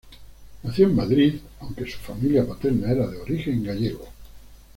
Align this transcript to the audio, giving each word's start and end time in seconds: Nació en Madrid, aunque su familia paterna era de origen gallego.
Nació 0.63 0.87
en 0.87 0.95
Madrid, 0.95 1.35
aunque 1.59 1.85
su 1.85 1.99
familia 1.99 2.43
paterna 2.47 2.89
era 2.89 3.05
de 3.05 3.19
origen 3.21 3.63
gallego. 3.63 4.09